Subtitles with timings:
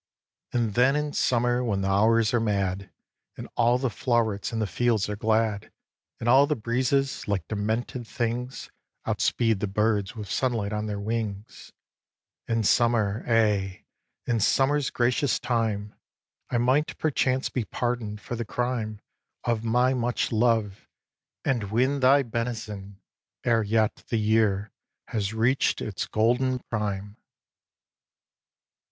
[0.51, 2.89] And then in summer, when the hours are mad,
[3.37, 5.71] And all the flow'rets in the fields are glad,
[6.19, 8.71] And all the breezes, like demented things
[9.05, 11.71] Outspeed the birds with sunlight on their wings,
[12.47, 13.83] In summer, aye!
[14.25, 15.93] in summer's gracious time,
[16.49, 19.01] I might perchance be pardon'd for the crime
[19.43, 20.87] Of my much love,
[21.45, 22.99] and win thy benison
[23.43, 24.71] Ere yet the year
[25.09, 27.17] has reached its golden prime!